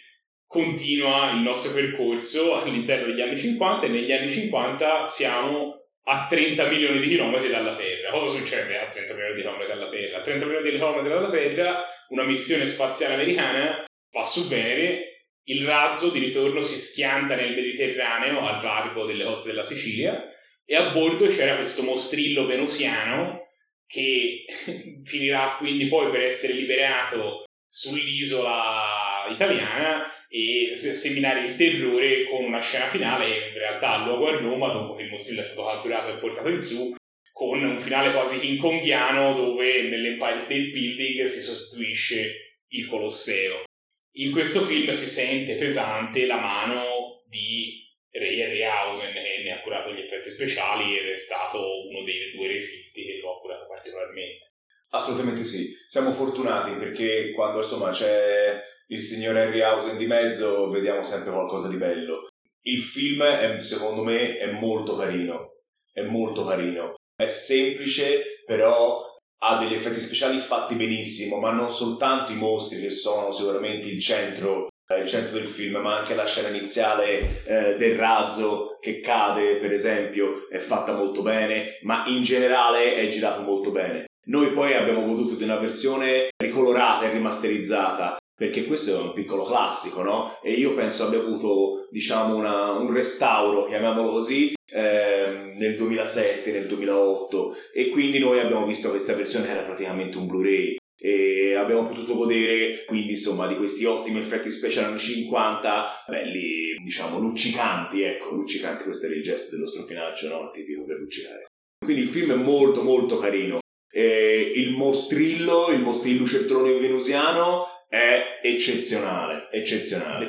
continua 0.47 1.31
il 1.31 1.39
nostro 1.39 1.73
percorso 1.73 2.61
all'interno 2.61 3.07
degli 3.07 3.23
anni 3.23 3.37
50 3.37 3.87
e 3.87 3.89
negli 3.89 4.13
anni 4.13 4.29
50 4.29 5.07
siamo 5.07 5.81
a 6.09 6.27
30 6.29 6.69
milioni 6.69 7.01
di 7.01 7.09
chilometri 7.09 7.49
dalla 7.49 7.75
Terra. 7.75 8.11
Cosa 8.11 8.37
succede 8.37 8.81
a 8.81 8.87
30 8.87 9.15
milioni 9.15 9.35
di 9.35 9.41
chilometri 9.41 9.67
dalla 9.67 9.89
Terra? 9.89 10.19
A 10.19 10.21
30 10.21 10.45
milioni 10.45 10.65
di 10.65 10.77
chilometri 10.77 11.09
dalla 11.09 11.31
Terra 11.31 11.85
una 12.09 12.25
missione 12.25 12.67
spaziale 12.67 13.15
americana 13.15 13.85
va 14.13 14.23
su 14.23 14.47
Venere, 14.47 15.25
il 15.45 15.65
razzo 15.65 16.11
di 16.11 16.19
ritorno 16.19 16.61
si 16.61 16.79
schianta 16.79 17.35
nel 17.35 17.55
Mediterraneo 17.55 18.41
al 18.41 18.63
largo 18.63 19.07
delle 19.07 19.25
coste 19.25 19.49
della 19.51 19.65
Sicilia 19.65 20.31
e 20.67 20.75
a 20.75 20.91
bordo 20.91 21.27
c'era 21.29 21.57
questo 21.57 21.83
mostrillo 21.83 22.45
venusiano 22.45 23.47
che 23.87 24.45
finirà 25.05 25.57
quindi 25.59 25.87
poi 25.87 26.11
per 26.11 26.23
essere 26.23 26.55
liberato 26.55 27.45
sull'isola 27.69 29.29
italiana 29.31 30.05
e 30.29 30.73
seminare 30.75 31.45
il 31.45 31.57
terrore 31.57 32.29
con 32.29 32.45
una 32.45 32.61
scena 32.61 32.89
finale 32.89 33.49
in 33.49 33.55
realtà 33.55 33.93
ha 33.93 34.05
luogo 34.05 34.29
a 34.29 34.37
Roma 34.39 34.73
dopo 34.73 34.95
che 34.95 35.05
il 35.05 35.11
mostrillo 35.11 35.41
è 35.41 35.45
stato 35.45 35.69
catturato 35.69 36.13
e 36.13 36.19
portato 36.19 36.49
in 36.49 36.61
su 36.61 36.95
con 37.33 37.63
un 37.63 37.79
finale 37.79 38.13
quasi 38.13 38.41
King 38.41 38.59
Kongiano 38.59 39.35
dove 39.35 39.83
nell'Empire 39.83 40.39
State 40.39 40.71
Building 40.71 41.25
si 41.27 41.43
sostituisce 41.43 42.63
il 42.69 42.87
Colosseo. 42.87 43.65
In 44.13 44.33
questo 44.33 44.63
film 44.63 44.91
si 44.93 45.07
sente 45.07 45.57
pesante 45.57 46.25
la 46.25 46.41
mano 46.41 47.25
di 47.29 47.86
Ray 48.19 48.43
Harryhausen 48.43 49.13
che 49.13 49.43
ne 49.45 49.53
ha 49.53 49.61
curato 49.61 49.93
gli 49.93 50.01
effetti 50.01 50.31
speciali 50.31 50.97
ed 50.99 51.09
è 51.09 51.15
stato 51.15 51.87
uno 51.89 52.03
dei 52.05 52.33
due 52.35 52.49
registi 52.49 53.05
che 53.05 53.19
lo 53.21 53.37
ha 53.37 53.41
curato 53.41 53.67
particolarmente. 53.67 54.53
Assolutamente 54.91 55.45
sì, 55.45 55.75
siamo 55.89 56.13
fortunati 56.13 56.75
perché 56.75 57.33
quando 57.33 57.61
insomma 57.61 57.91
c'è 57.91 58.61
il 58.89 59.01
signor 59.01 59.37
Harryhausen 59.37 59.99
di 59.99 60.07
mezzo 60.07 60.71
vediamo 60.71 61.03
sempre 61.03 61.33
qualcosa 61.33 61.69
di 61.69 61.77
bello. 61.77 62.29
Il 62.63 62.81
film 62.81 63.23
è, 63.23 63.61
secondo 63.61 64.03
me 64.03 64.37
è 64.37 64.51
molto 64.51 64.97
carino, 64.97 65.63
è 65.93 66.03
molto 66.03 66.45
carino, 66.45 66.95
è 67.15 67.27
semplice 67.27 68.43
però 68.45 69.05
ha 69.39 69.59
degli 69.59 69.75
effetti 69.75 70.01
speciali 70.01 70.39
fatti 70.39 70.75
benissimo, 70.75 71.39
ma 71.39 71.51
non 71.51 71.71
soltanto 71.71 72.33
i 72.33 72.37
mostri 72.37 72.81
che 72.81 72.91
sono 72.91 73.31
sicuramente 73.33 73.89
il 73.89 74.01
centro, 74.01 74.69
il 74.95 75.09
centro 75.09 75.39
del 75.39 75.49
film, 75.49 75.77
ma 75.79 75.99
anche 75.99 76.15
la 76.15 76.27
scena 76.27 76.49
iniziale 76.49 77.43
eh, 77.45 77.77
del 77.77 77.97
razzo 77.97 78.79
che 78.81 79.01
cade, 79.01 79.57
per 79.57 79.73
esempio, 79.73 80.49
è 80.49 80.59
fatta 80.59 80.93
molto 80.93 81.23
bene, 81.23 81.79
ma 81.83 82.05
in 82.07 82.23
generale 82.23 82.95
è 82.95 83.09
girato 83.09 83.43
molto 83.43 83.73
bene. 83.73 84.05
Noi 84.27 84.53
poi 84.53 84.75
abbiamo 84.75 85.05
goduto 85.05 85.35
di 85.35 85.43
una 85.43 85.57
versione 85.57 86.29
ricolorata 86.37 87.07
e 87.07 87.13
rimasterizzata 87.13 88.17
perché 88.37 88.67
questo 88.67 88.93
è 88.93 89.03
un 89.03 89.13
piccolo 89.13 89.45
classico, 89.45 90.03
no? 90.03 90.39
E 90.43 90.53
io 90.53 90.75
penso 90.75 91.07
abbia 91.07 91.19
avuto, 91.19 91.89
diciamo, 91.91 92.37
una, 92.37 92.73
un 92.73 92.93
restauro, 92.93 93.67
chiamiamolo 93.67 94.11
così, 94.11 94.53
ehm, 94.71 95.57
nel 95.57 95.77
2007, 95.77 96.53
nel 96.53 96.67
2008 96.67 97.57
e 97.73 97.89
quindi 97.89 98.19
noi 98.19 98.39
abbiamo 98.41 98.67
visto 98.67 98.91
questa 98.91 99.15
versione 99.15 99.47
che 99.47 99.53
era 99.53 99.63
praticamente 99.63 100.19
un 100.19 100.27
Blu-ray 100.27 100.77
e 100.99 101.55
abbiamo 101.55 101.87
potuto 101.87 102.15
godere 102.15 102.85
quindi 102.87 103.11
insomma 103.11 103.47
di 103.47 103.57
questi 103.57 103.85
ottimi 103.85 104.19
effetti 104.19 104.51
speciali 104.51 104.93
anni 104.93 104.99
50 104.99 106.05
belli 106.09 106.75
diciamo 106.83 107.19
luccicanti 107.19 108.03
ecco 108.03 108.35
luccicanti. 108.35 108.85
Questo 108.85 109.07
era 109.07 109.15
il 109.15 109.23
gesto 109.23 109.57
dello 109.57 109.67
stroppinaggio 109.67 110.29
no? 110.29 110.51
tipico 110.51 110.85
per 110.85 110.99
luccicare. 110.99 111.47
Quindi 111.85 112.03
il 112.03 112.09
film 112.09 112.33
è 112.33 112.37
molto 112.37 112.83
molto 112.83 113.19
carino. 113.19 113.59
E 113.91 114.53
il 114.55 114.73
mostrillo 114.73 115.69
il 115.71 115.81
mostrillo 115.81 116.21
lucertolone 116.21 116.79
venusiano 116.79 117.67
è 117.89 118.41
eccezionale 118.43 119.49
eccezionale. 119.51 120.27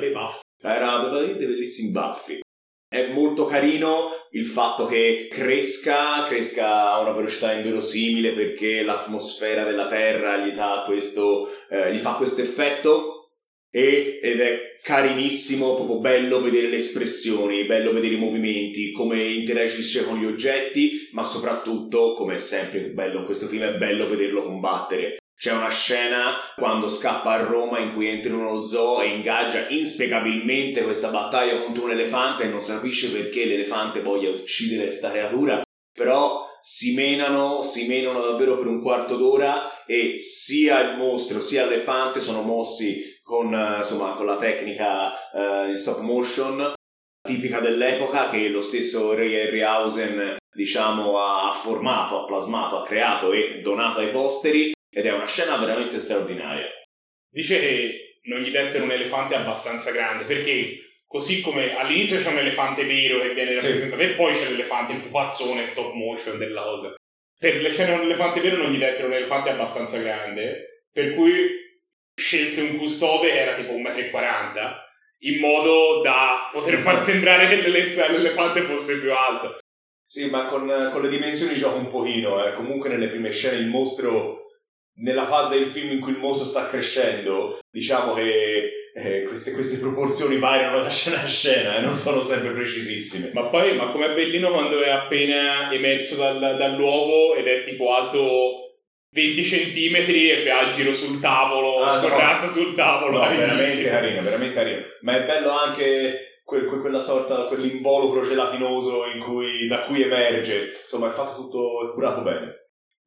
Era 0.60 1.08
dei 1.08 1.34
bellissimi 1.34 1.90
baffi 1.92 2.40
è 2.88 3.08
molto 3.12 3.44
carino 3.44 4.10
il 4.30 4.46
fatto 4.46 4.86
che 4.86 5.28
cresca, 5.30 6.24
cresca 6.24 6.92
a 6.92 7.00
una 7.00 7.12
velocità 7.12 7.52
inverosimile 7.52 8.32
perché 8.32 8.82
l'atmosfera 8.82 9.64
della 9.64 9.86
Terra 9.86 10.38
gli, 10.38 10.54
questo, 10.86 11.48
eh, 11.70 11.94
gli 11.94 11.98
fa 11.98 12.14
questo 12.14 12.40
effetto 12.40 13.18
e, 13.70 14.20
ed 14.22 14.40
è 14.40 14.60
carinissimo, 14.82 15.74
proprio 15.74 15.98
bello 15.98 16.40
vedere 16.40 16.68
le 16.68 16.76
espressioni, 16.76 17.66
bello 17.66 17.92
vedere 17.92 18.14
i 18.14 18.18
movimenti, 18.18 18.92
come 18.92 19.22
interagisce 19.22 20.04
con 20.04 20.18
gli 20.18 20.24
oggetti, 20.24 21.10
ma 21.12 21.22
soprattutto, 21.22 22.14
come 22.14 22.34
è 22.34 22.38
sempre 22.38 22.90
bello 22.90 23.18
in 23.18 23.24
questo 23.26 23.46
film, 23.46 23.64
è 23.64 23.76
bello 23.76 24.08
vederlo 24.08 24.40
combattere. 24.40 25.17
C'è 25.38 25.52
una 25.52 25.70
scena 25.70 26.34
quando 26.56 26.88
scappa 26.88 27.30
a 27.30 27.44
Roma 27.44 27.78
in 27.78 27.94
cui 27.94 28.08
entra 28.08 28.32
in 28.32 28.40
uno 28.40 28.60
zoo 28.60 29.00
e 29.00 29.06
ingaggia 29.06 29.68
inspiegabilmente 29.68 30.82
questa 30.82 31.10
battaglia 31.10 31.62
contro 31.62 31.84
un 31.84 31.92
elefante 31.92 32.42
e 32.42 32.48
non 32.48 32.58
si 32.58 32.72
capisce 32.72 33.12
perché 33.12 33.44
l'elefante 33.44 34.02
voglia 34.02 34.30
uccidere 34.30 34.86
questa 34.86 35.12
creatura, 35.12 35.62
però 35.92 36.44
si 36.60 36.92
menano, 36.94 37.62
si 37.62 37.86
menano 37.86 38.20
davvero 38.20 38.58
per 38.58 38.66
un 38.66 38.82
quarto 38.82 39.16
d'ora 39.16 39.84
e 39.86 40.18
sia 40.18 40.80
il 40.80 40.96
mostro 40.96 41.40
sia 41.40 41.66
l'elefante 41.66 42.20
sono 42.20 42.42
mossi 42.42 43.20
con, 43.22 43.76
insomma, 43.78 44.14
con 44.14 44.26
la 44.26 44.38
tecnica 44.38 45.12
uh, 45.34 45.68
in 45.68 45.76
stop 45.76 46.00
motion 46.00 46.72
tipica 47.22 47.60
dell'epoca 47.60 48.28
che 48.28 48.48
lo 48.48 48.60
stesso 48.60 49.14
Ray 49.14 49.38
Harryhausen 49.40 50.36
diciamo 50.52 51.16
ha 51.20 51.52
formato, 51.52 52.22
ha 52.22 52.24
plasmato, 52.24 52.78
ha 52.78 52.82
creato 52.82 53.32
e 53.32 53.60
donato 53.62 54.00
ai 54.00 54.10
posteri 54.10 54.72
ed 54.90 55.06
è 55.06 55.12
una 55.12 55.26
scena 55.26 55.56
veramente 55.56 55.98
straordinaria. 55.98 56.66
Dice 57.30 57.60
che 57.60 58.20
non 58.24 58.40
gli 58.40 58.50
dettero 58.50 58.84
un 58.84 58.92
elefante 58.92 59.34
abbastanza 59.34 59.90
grande 59.90 60.24
perché 60.24 60.78
così 61.06 61.40
come 61.40 61.76
all'inizio 61.76 62.20
c'è 62.20 62.30
un 62.30 62.38
elefante 62.38 62.84
vero 62.84 63.20
che 63.20 63.34
viene 63.34 63.54
rappresentato 63.54 64.02
sì. 64.02 64.08
e 64.08 64.14
poi 64.14 64.34
c'è 64.34 64.50
l'elefante 64.50 64.92
il 64.92 65.00
pupazzone 65.00 65.62
in 65.62 65.68
stop 65.68 65.92
motion 65.94 66.38
della 66.38 66.62
cosa. 66.62 66.94
Per 67.38 67.60
le 67.60 67.70
scene 67.70 67.92
con 67.92 68.00
l'elefante 68.00 68.40
vero 68.40 68.56
non 68.56 68.72
gli 68.72 68.78
dettero 68.78 69.06
un 69.06 69.14
elefante 69.14 69.50
abbastanza 69.50 69.98
grande 69.98 70.84
per 70.90 71.14
cui 71.14 71.66
scelse 72.14 72.62
un 72.62 72.76
custode 72.76 73.28
che 73.28 73.38
era 73.38 73.54
tipo 73.54 73.72
1,40 73.72 74.10
m 74.12 74.86
in 75.22 75.38
modo 75.38 76.00
da 76.02 76.48
poter 76.52 76.78
far 76.78 77.02
sembrare 77.02 77.48
che 77.48 77.68
l'elefante 77.68 78.62
fosse 78.62 79.00
più 79.00 79.12
alto. 79.12 79.58
Sì, 80.06 80.30
ma 80.30 80.44
con, 80.44 80.90
con 80.92 81.02
le 81.02 81.08
dimensioni 81.08 81.54
gioca 81.54 81.76
un 81.76 81.88
pochino, 81.88 82.44
eh. 82.44 82.54
comunque 82.54 82.88
nelle 82.88 83.08
prime 83.08 83.30
scene 83.30 83.56
il 83.56 83.66
mostro 83.66 84.47
nella 85.00 85.26
fase 85.26 85.58
del 85.58 85.68
film 85.68 85.92
in 85.92 86.00
cui 86.00 86.12
il 86.12 86.18
mostro 86.18 86.44
sta 86.44 86.68
crescendo, 86.68 87.58
diciamo 87.70 88.14
che 88.14 88.70
eh, 88.94 89.24
queste, 89.24 89.52
queste, 89.52 89.78
proporzioni 89.78 90.38
variano 90.38 90.82
da 90.82 90.90
scena 90.90 91.22
a 91.22 91.26
scena 91.26 91.76
e 91.76 91.78
eh, 91.78 91.82
non 91.82 91.94
sono 91.94 92.20
sempre 92.22 92.50
precisissime. 92.50 93.30
Ma 93.32 93.44
poi, 93.44 93.76
ma 93.76 93.90
com'è 93.90 94.12
bellino 94.12 94.50
quando 94.50 94.80
è 94.80 94.90
appena 94.90 95.72
emerso 95.72 96.16
dal, 96.16 96.56
dall'uovo 96.56 97.34
ed 97.36 97.46
è 97.46 97.62
tipo 97.64 97.94
alto 97.94 98.68
20 99.10 99.44
centimetri 99.44 100.30
e 100.30 100.44
va 100.44 100.66
a 100.66 100.70
giro 100.70 100.92
sul 100.92 101.20
tavolo, 101.20 101.82
ah, 101.82 101.90
scorrazza 101.90 102.46
no. 102.46 102.52
sul 102.52 102.74
tavolo. 102.74 103.22
No, 103.22 103.28
veramente 103.28 103.88
carino, 103.88 104.22
veramente 104.22 104.54
carino. 104.54 104.82
Ma 105.02 105.16
è 105.16 105.26
bello 105.26 105.50
anche 105.50 106.40
quel, 106.44 106.64
quella 106.64 107.00
sorta, 107.00 107.46
quell'involucro 107.46 108.26
gelatinoso 108.26 109.04
cui, 109.24 109.66
da 109.68 109.80
cui 109.82 110.02
emerge. 110.02 110.70
Insomma, 110.82 111.08
è 111.08 111.10
fatto 111.10 111.42
tutto, 111.42 111.88
è 111.88 111.92
curato 111.92 112.22
bene. 112.22 112.57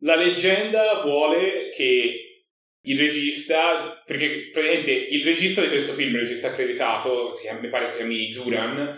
La 0.03 0.15
leggenda 0.15 1.01
vuole 1.03 1.69
che 1.69 2.45
il 2.83 2.97
regista, 2.97 4.01
perché 4.03 4.49
praticamente 4.51 4.91
il 4.91 5.23
regista 5.23 5.61
di 5.61 5.67
questo 5.67 5.93
film, 5.93 6.15
il 6.15 6.21
regista 6.21 6.47
accreditato, 6.47 7.33
si, 7.33 7.47
mi 7.61 7.69
pare 7.69 7.87
si 7.87 7.97
chiami 7.97 8.29
Juran, 8.29 8.95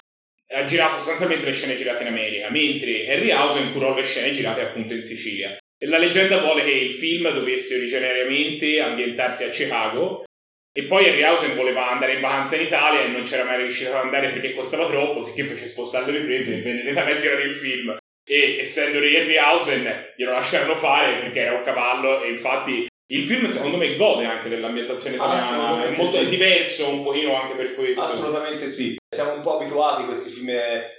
ha 0.53 0.65
girato 0.65 0.98
sostanzialmente 0.98 1.45
le 1.45 1.53
scene 1.53 1.75
girate 1.75 2.03
in 2.03 2.07
America, 2.07 2.50
mentre 2.50 3.12
Harryhausen 3.12 3.74
curò 3.74 3.93
le 3.93 4.03
scene 4.03 4.31
girate 4.31 4.62
appunto 4.62 4.93
in 4.93 5.03
Sicilia. 5.03 5.57
E 5.77 5.88
la 5.88 5.98
leggenda 5.98 6.39
vuole 6.39 6.63
che 6.63 6.72
il 6.72 6.93
film 6.93 7.29
dovesse 7.33 7.75
originariamente 7.75 8.79
ambientarsi 8.79 9.43
a 9.43 9.50
Chicago 9.50 10.24
e 10.72 10.83
poi 10.83 11.10
Harryhausen 11.10 11.55
voleva 11.55 11.89
andare 11.89 12.13
in 12.13 12.22
vacanza 12.22 12.55
in 12.55 12.67
Italia 12.67 13.03
e 13.03 13.07
non 13.10 13.24
c'era 13.24 13.43
mai 13.43 13.57
riuscito 13.57 13.89
ad 13.89 14.05
andare 14.05 14.31
perché 14.31 14.53
costava 14.53 14.88
troppo, 14.88 15.22
sicché 15.22 15.45
fece 15.45 15.67
spostare 15.67 16.10
le 16.10 16.19
riprese 16.19 16.63
e 16.63 16.93
venne 16.93 17.12
a 17.12 17.17
girare 17.17 17.43
il 17.43 17.53
film 17.53 17.93
e 18.25 18.60
essendo 18.60 19.00
Harryhausen 19.00 20.13
glielo 20.15 20.32
lasciarono 20.32 20.75
fare 20.75 21.20
perché 21.20 21.42
era 21.42 21.58
un 21.58 21.63
cavallo 21.63 22.24
e 22.24 22.30
infatti 22.30 22.88
il 23.13 23.25
film 23.25 23.46
secondo 23.46 23.77
me 23.77 23.96
gode 23.96 24.25
anche 24.25 24.50
dell'ambientazione 24.50 25.15
italiana, 25.15 25.86
è 25.86 25.96
molto 25.96 26.17
sì. 26.17 26.29
diverso 26.29 26.89
un 26.89 27.03
pochino 27.03 27.36
anche 27.36 27.55
per 27.55 27.75
questo. 27.75 28.03
Assolutamente 28.03 28.67
sì. 28.67 28.98
Siamo 29.08 29.34
un 29.34 29.41
po' 29.41 29.60
abituati 29.60 30.01
a 30.01 30.05
questi 30.05 30.32
film 30.32 30.51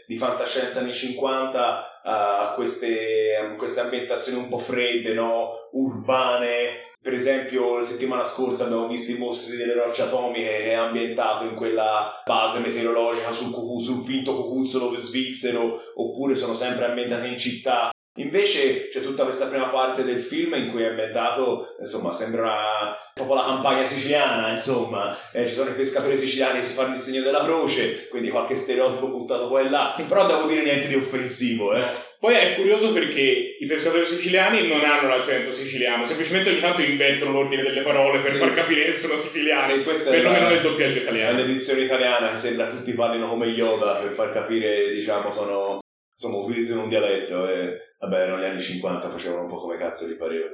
di 0.07 0.17
fantascienza 0.17 0.81
anni 0.81 0.93
50 0.93 2.03
a 2.05 2.53
queste, 2.55 3.35
a 3.35 3.55
queste 3.55 3.81
ambientazioni 3.81 4.39
un 4.39 4.49
po' 4.49 4.59
fredde, 4.59 5.15
no? 5.15 5.69
urbane, 5.73 6.93
per 7.05 7.13
esempio, 7.13 7.77
la 7.77 7.83
settimana 7.83 8.25
scorsa 8.25 8.65
abbiamo 8.65 8.87
visto 8.87 9.11
i 9.11 9.19
mostri 9.19 9.57
delle 9.57 9.75
rocce 9.75 10.03
atomiche 10.03 10.73
ambientato 10.73 11.45
in 11.45 11.55
quella 11.55 12.23
base 12.25 12.61
meteorologica 12.61 13.33
sul, 13.33 13.53
cucu- 13.53 13.83
sul 13.83 14.05
finto 14.05 14.35
cucuzzolo 14.35 14.97
svizzero, 14.97 15.81
oppure 15.97 16.37
sono 16.37 16.55
sempre 16.55 16.85
ambientate 16.85 17.27
in 17.27 17.39
città. 17.39 17.91
Invece 18.19 18.89
c'è 18.91 19.03
tutta 19.03 19.25
questa 19.25 19.47
prima 19.47 19.71
parte 19.71 20.05
del 20.05 20.21
film 20.21 20.55
in 20.55 20.71
cui 20.71 20.85
è 20.85 20.87
ambientato, 20.87 21.75
insomma, 21.81 22.13
sembra 22.13 22.97
proprio 23.13 23.35
la 23.35 23.45
campagna 23.45 23.85
siciliana, 23.85 24.51
insomma, 24.51 25.19
eh, 25.33 25.49
ci 25.49 25.55
sono 25.55 25.71
i 25.71 25.75
pescatori 25.75 26.17
siciliani 26.17 26.61
che 26.61 26.65
si 26.65 26.75
fanno 26.75 26.95
il 26.95 27.01
segno 27.01 27.23
della 27.23 27.43
croce, 27.43 28.07
quindi 28.11 28.31
qualche 28.31 28.55
stereotipo 28.55 29.09
buttato 29.09 29.49
qua 29.49 29.63
e 29.63 29.69
là, 29.69 30.01
però 30.07 30.29
devo 30.29 30.47
dire 30.47 30.63
niente 30.63 30.87
di 30.87 30.95
offensivo, 30.95 31.75
eh. 31.75 31.83
Poi 32.21 32.37
è 32.37 32.55
curioso 32.55 32.93
perché 32.93 33.57
i 33.59 33.67
pescatori 33.67 34.07
siciliani 34.07 34.69
non 34.69 34.85
hanno 34.85 35.09
l'accento 35.09 35.51
siciliano, 35.51 36.05
semplicemente 36.05 36.51
ogni 36.51 36.61
tanto 36.61 36.83
invertono 36.83 37.33
l'ordine 37.33 37.63
delle 37.63 37.83
parole 37.83 38.21
per 38.21 38.31
sì. 38.31 38.39
far 38.39 38.55
capire 38.55 38.85
che 38.85 38.93
sono 38.93 39.17
siciliani, 39.17 39.83
sì, 39.83 40.09
perlomeno 40.09 40.49
nel 40.49 40.63
doppiaggio 40.63 40.99
italiano. 40.99 41.31
È 41.31 41.43
l'edizione 41.43 41.81
italiana 41.81 42.31
che 42.31 42.37
sembra 42.37 42.69
tutti 42.69 42.93
parlino 42.93 43.29
come 43.29 43.47
Yoda 43.47 43.95
per 43.95 44.11
far 44.11 44.33
capire, 44.33 44.93
diciamo, 44.93 45.33
sono, 45.33 45.81
insomma, 46.17 46.39
utilizzano 46.39 46.85
un 46.85 46.89
dialetto 46.89 47.49
e 47.49 47.93
vabbè, 48.05 48.23
erano 48.23 48.43
gli 48.43 48.47
anni 48.47 48.61
50, 48.61 49.11
facevano 49.11 49.43
un 49.43 49.49
po' 49.49 49.61
come 49.61 49.77
cazzo 49.77 50.07
gli 50.07 50.17
pareva. 50.17 50.47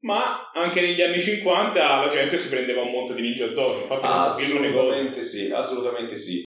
Ma 0.00 0.50
anche 0.52 0.80
negli 0.80 1.02
anni 1.02 1.20
50 1.20 2.04
la 2.04 2.08
gente 2.08 2.36
si 2.36 2.48
prendeva 2.48 2.82
un 2.82 2.92
monte 2.92 3.14
di 3.14 3.22
ninja 3.22 3.48
d'oro, 3.48 3.80
infatti 3.80 4.06
assolutamente 4.06 5.22
sì, 5.22 5.50
assolutamente 5.50 6.16
sì. 6.16 6.44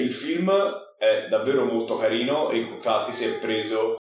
Il 0.00 0.12
film 0.12 0.52
è 0.98 1.26
davvero 1.28 1.64
molto 1.64 1.96
carino 1.96 2.50
e 2.50 2.58
infatti 2.58 3.12
si 3.12 3.24
è 3.24 3.38
preso 3.40 3.96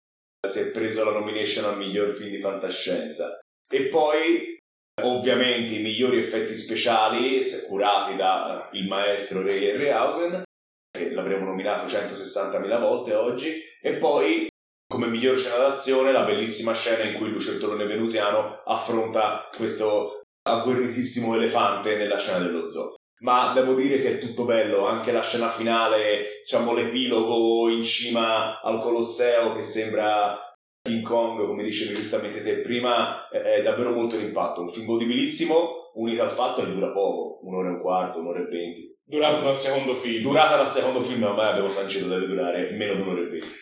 si 0.47 0.61
è 0.61 0.71
preso 0.71 1.05
la 1.05 1.13
nomination 1.13 1.65
al 1.65 1.77
miglior 1.77 2.13
film 2.13 2.31
di 2.31 2.41
fantascienza. 2.41 3.39
E 3.71 3.83
poi, 3.87 4.57
ovviamente, 5.03 5.75
i 5.75 5.83
migliori 5.83 6.19
effetti 6.19 6.55
speciali, 6.55 7.41
curati 7.69 8.17
da 8.17 8.69
il 8.73 8.87
maestro 8.87 9.43
Ray 9.43 9.71
Harryhausen, 9.71 10.43
che 10.91 11.11
l'avremmo 11.11 11.45
nominato 11.45 11.87
160.000 11.87 12.81
volte 12.81 13.15
oggi, 13.15 13.61
e 13.83 13.95
poi 13.95 14.49
come 14.89 15.07
miglior 15.07 15.39
scena 15.39 15.59
d'azione 15.59 16.13
la 16.13 16.25
bellissima 16.25 16.75
scena 16.75 17.05
in 17.05 17.19
cui 17.19 17.31
lucertolone 17.31 17.85
venusiano 17.85 18.63
affronta 18.65 19.49
questo 19.55 20.23
agguerritissimo 20.43 21.35
elefante 21.35 21.97
nella 21.97 22.19
scena 22.19 22.39
dello 22.39 22.69
zoo 22.69 22.97
ma 23.21 23.53
devo 23.53 23.75
dire 23.75 24.01
che 24.01 24.13
è 24.13 24.19
tutto 24.21 24.45
bello, 24.45 24.87
anche 24.87 25.11
la 25.11 25.23
scena 25.23 25.49
finale, 25.49 26.43
diciamo 26.45 26.73
l'epilogo 26.73 27.69
in 27.69 27.83
cima 27.83 28.61
al 28.61 28.79
Colosseo 28.81 29.55
che 29.55 29.65
sembra 29.65 30.39
King 30.83 31.03
Kong, 31.03 31.45
come 31.45 31.65
dicevi 31.65 31.95
giustamente 31.95 32.43
te 32.43 32.61
prima, 32.61 33.29
è 33.29 33.61
davvero 33.63 33.91
molto 33.91 34.17
l'impatto. 34.17 34.61
Un 34.61 34.71
film 34.71 34.87
godibilissimo, 34.87 35.91
unito 35.95 36.23
al 36.23 36.31
fatto 36.31 36.63
che 36.63 36.73
dura 36.73 36.93
poco, 36.93 37.41
un'ora 37.43 37.69
e 37.69 37.73
un 37.73 37.81
quarto, 37.81 38.21
un'ora 38.21 38.39
e 38.39 38.45
venti. 38.45 38.95
Durata 39.05 39.41
dal 39.41 39.57
secondo 39.57 39.95
film. 39.95 40.23
Durata 40.23 40.57
dal 40.57 40.69
secondo 40.69 41.03
film, 41.03 41.25
ormai 41.25 41.49
abbiamo 41.49 41.69
sancito 41.69 42.07
deve 42.07 42.27
durare 42.27 42.71
meno 42.71 42.95
di 42.95 43.01
un'ora 43.01 43.21
e 43.21 43.27
venti. 43.27 43.59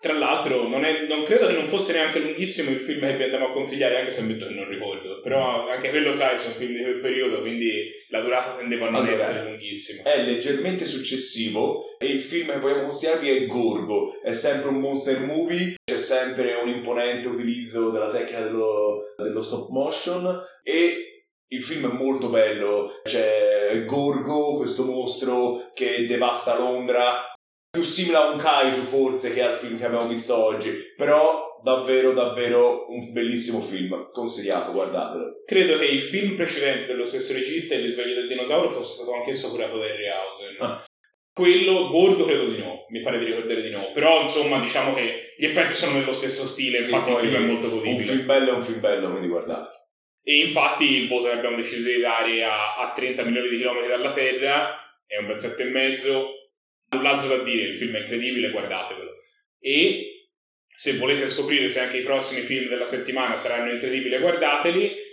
Tra 0.00 0.12
l'altro, 0.12 0.68
non, 0.68 0.84
è, 0.84 1.06
non, 1.06 1.24
credo 1.24 1.48
che 1.48 1.54
non 1.54 1.66
fosse 1.66 1.92
neanche 1.92 2.20
lunghissimo 2.20 2.70
il 2.70 2.78
film 2.78 3.00
che 3.00 3.16
vi 3.16 3.24
andiamo 3.24 3.48
a 3.48 3.52
consigliare, 3.52 3.98
anche 3.98 4.10
se 4.10 4.20
ammetto 4.20 4.46
che 4.46 4.54
non 4.54 4.68
ricordo 4.68 5.08
però 5.28 5.68
anche 5.68 5.90
quello 5.90 6.12
sai, 6.12 6.38
sono 6.38 6.54
film 6.54 6.72
di 6.72 6.82
quel 6.82 7.00
periodo, 7.00 7.40
quindi 7.40 7.90
la 8.08 8.20
durata 8.20 8.56
tendeva 8.56 8.86
a 8.86 8.90
non 8.90 9.06
Allora, 9.06 9.14
essere 9.14 9.50
lunghissima. 9.50 10.10
È 10.10 10.22
leggermente 10.22 10.86
successivo 10.86 11.98
e 11.98 12.06
il 12.06 12.20
film 12.20 12.52
che 12.52 12.58
vogliamo 12.58 12.82
consigliarvi 12.82 13.28
è 13.28 13.46
Gorgo. 13.46 14.20
È 14.22 14.32
sempre 14.32 14.70
un 14.70 14.80
monster 14.80 15.20
movie, 15.20 15.74
c'è 15.84 15.98
sempre 15.98 16.54
un 16.54 16.68
imponente 16.68 17.28
utilizzo 17.28 17.90
della 17.90 18.10
tecnica 18.10 18.42
dello, 18.42 19.14
dello 19.16 19.42
stop 19.42 19.68
motion 19.68 20.40
e 20.62 21.24
il 21.48 21.62
film 21.62 21.90
è 21.90 21.92
molto 21.92 22.28
bello. 22.28 23.00
C'è 23.02 23.84
Gorgo, 23.84 24.56
questo 24.56 24.84
mostro 24.84 25.70
che 25.74 26.06
devasta 26.06 26.58
Londra, 26.58 27.22
più 27.70 27.82
simile 27.82 28.16
a 28.16 28.30
un 28.30 28.38
kaiju 28.38 28.82
forse 28.82 29.32
che 29.32 29.42
al 29.42 29.54
film 29.54 29.78
che 29.78 29.84
abbiamo 29.84 30.08
visto 30.08 30.36
oggi, 30.36 30.72
però 30.96 31.46
davvero 31.62 32.12
davvero 32.12 32.86
un 32.90 33.12
bellissimo 33.12 33.60
film, 33.60 34.08
consigliato, 34.10 34.72
guardatelo. 34.72 35.42
Credo 35.44 35.78
che 35.78 35.86
il 35.86 36.00
film 36.00 36.36
precedente 36.36 36.86
dello 36.86 37.04
stesso 37.04 37.32
regista, 37.32 37.74
Il 37.74 37.82
risveglio 37.82 38.14
del 38.14 38.28
dinosauro, 38.28 38.70
fosse 38.70 39.02
stato 39.02 39.16
anch'esso 39.18 39.50
curato 39.50 39.78
da 39.78 39.84
Harryhausen. 39.84 40.56
Ah. 40.60 40.84
Quello, 41.32 41.88
Gordo 41.88 42.24
credo 42.24 42.46
di 42.48 42.58
no, 42.58 42.86
mi 42.88 43.00
pare 43.00 43.18
di 43.20 43.26
ricordare 43.26 43.62
di 43.62 43.70
no, 43.70 43.92
però 43.92 44.22
insomma 44.22 44.58
diciamo 44.58 44.92
che 44.94 45.34
gli 45.36 45.44
effetti 45.44 45.72
sono 45.72 45.98
nello 45.98 46.12
stesso 46.12 46.46
stile, 46.46 46.80
Sì, 46.80 46.90
infatti 46.90 47.12
il 47.12 47.30
film 47.30 47.34
è 47.34 47.46
molto 47.46 47.66
Un 47.68 47.74
godibile. 47.78 48.02
film 48.02 48.26
bello 48.26 48.50
è 48.50 48.54
un 48.54 48.62
film 48.62 48.80
bello, 48.80 49.10
quindi 49.10 49.28
guardate. 49.28 49.76
E 50.24 50.40
infatti 50.40 50.84
il 50.84 51.08
voto 51.08 51.26
che 51.26 51.32
abbiamo 51.32 51.56
deciso 51.56 51.88
di 51.88 52.00
dare 52.00 52.42
a, 52.42 52.76
a 52.76 52.92
30 52.92 53.22
milioni 53.22 53.48
di 53.50 53.56
chilometri 53.56 53.88
dalla 53.88 54.12
Terra 54.12 54.76
è 55.06 55.16
un 55.16 55.26
bel 55.26 55.40
sette 55.40 55.62
e 55.62 55.66
mezzo. 55.70 56.32
Null'altro 56.90 57.28
da 57.28 57.42
dire, 57.42 57.68
il 57.68 57.76
film 57.76 57.96
è 57.96 58.00
incredibile, 58.00 58.50
guardatevelo. 58.50 59.16
E 59.60 60.18
se 60.66 60.96
volete 60.96 61.26
scoprire 61.26 61.68
se 61.68 61.80
anche 61.80 61.98
i 61.98 62.04
prossimi 62.04 62.42
film 62.42 62.68
della 62.68 62.84
settimana 62.84 63.36
saranno 63.36 63.72
incredibili, 63.72 64.18
guardateli. 64.18 65.06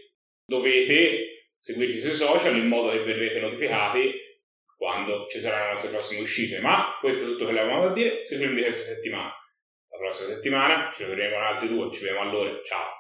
Dovete 0.48 1.50
seguirci 1.58 2.02
sui 2.02 2.14
social 2.14 2.56
in 2.56 2.68
modo 2.68 2.92
che 2.92 3.00
verrete 3.00 3.40
notificati 3.40 4.14
quando 4.78 5.26
ci 5.28 5.40
saranno 5.40 5.64
le 5.66 5.72
nostre 5.72 5.90
prossime 5.90 6.22
uscite. 6.22 6.60
Ma 6.60 6.96
questo 7.00 7.26
è 7.26 7.28
tutto 7.30 7.46
che 7.46 7.58
avevamo 7.58 7.88
da 7.88 7.94
dire 7.94 8.24
sui 8.24 8.38
film 8.38 8.54
di 8.54 8.62
questa 8.62 8.94
settimana. 8.94 9.34
La 9.90 9.98
prossima 9.98 10.30
settimana 10.30 10.92
ci 10.94 11.04
vedremo 11.04 11.36
con 11.36 11.44
altri 11.44 11.68
due, 11.68 11.92
ci 11.92 12.04
vediamo 12.04 12.30
allora. 12.30 12.62
Ciao! 12.64 12.95